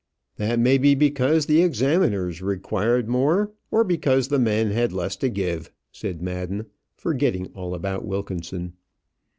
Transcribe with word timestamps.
"That 0.37 0.57
may 0.57 0.79
be 0.79 0.95
because 0.95 1.45
the 1.45 1.61
examiners 1.61 2.41
required 2.41 3.07
more, 3.07 3.51
or 3.69 3.83
because 3.83 4.29
the 4.29 4.39
men 4.39 4.71
had 4.71 4.91
less 4.91 5.15
to 5.17 5.29
give," 5.29 5.71
said 5.91 6.23
Madden, 6.23 6.65
forgetting 6.95 7.51
all 7.53 7.75
about 7.75 8.03
Wilkinson. 8.03 8.73